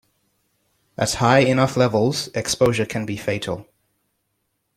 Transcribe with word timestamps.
At 0.97 1.13
high 1.13 1.41
enough 1.41 1.77
levels, 1.77 2.29
exposure 2.33 2.87
can 2.87 3.05
be 3.05 3.17
fatal. 3.17 3.67